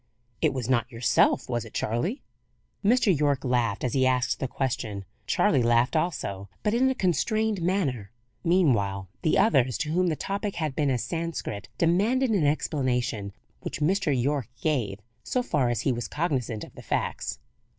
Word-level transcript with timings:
It 0.41 0.51
was 0.51 0.67
not 0.67 0.91
yourself, 0.91 1.47
was 1.47 1.63
it 1.63 1.75
Charley?" 1.75 2.23
Mr. 2.83 3.15
Yorke 3.15 3.45
laughed 3.45 3.83
as 3.83 3.93
he 3.93 4.07
asked 4.07 4.39
the 4.39 4.47
question. 4.47 5.05
Charley 5.27 5.61
laughed 5.61 5.95
also, 5.95 6.49
but 6.63 6.73
in 6.73 6.89
a 6.89 6.95
constrained 6.95 7.61
manner. 7.61 8.09
Meanwhile 8.43 9.09
the 9.21 9.37
others, 9.37 9.77
to 9.77 9.91
whom 9.91 10.07
the 10.07 10.15
topic 10.15 10.55
had 10.55 10.75
been 10.75 10.89
as 10.89 11.03
Sanscrit, 11.03 11.69
demanded 11.77 12.31
an 12.31 12.47
explanation, 12.47 13.31
which 13.59 13.79
Mr. 13.79 14.07
Yorke 14.11 14.49
gave, 14.59 14.99
so 15.23 15.43
far 15.43 15.69
as 15.69 15.81
he 15.81 15.91
was 15.91 16.07
cognizant 16.07 16.63
of 16.63 16.73
the 16.73 16.81
facts. 16.81 17.37